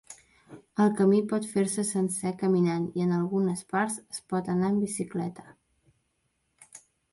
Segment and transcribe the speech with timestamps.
[0.85, 5.49] El camí pot fer-se sencer caminant, i en algunes parts es pot anar amb bicicleta.